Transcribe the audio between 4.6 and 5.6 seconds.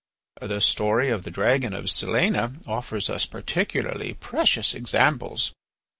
examples.